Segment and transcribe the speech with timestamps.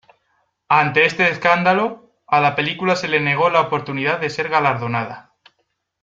[0.69, 5.35] Ante este escándalo, a la película se le negó la oportunidad de ser galardonada.